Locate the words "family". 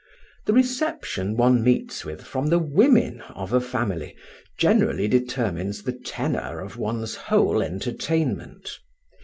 3.61-4.15